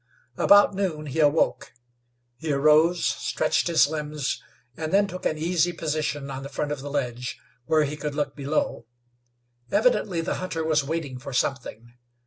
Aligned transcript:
About 0.35 0.73
noon 0.73 1.05
he 1.05 1.19
awoke. 1.19 1.73
He 2.37 2.51
arose, 2.51 3.05
stretched 3.05 3.67
his 3.67 3.85
limbs, 3.87 4.41
and 4.75 4.91
then 4.91 5.05
took 5.05 5.27
an 5.27 5.37
easy 5.37 5.73
position 5.73 6.31
on 6.31 6.41
the 6.41 6.49
front 6.49 6.71
of 6.71 6.81
the 6.81 6.89
ledge, 6.89 7.37
where 7.67 7.83
he 7.83 7.95
could 7.95 8.15
look 8.15 8.35
below. 8.35 8.87
Evidently 9.69 10.21
the 10.21 10.37
hunter 10.41 10.63
was 10.63 10.83
waiting 10.83 11.19
for 11.19 11.33
something. 11.33 11.93